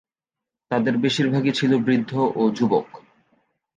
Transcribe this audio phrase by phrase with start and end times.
[0.71, 2.11] তাদের বেশিরভাগই ছিল বৃদ্ধ
[2.35, 2.87] ও যুবক।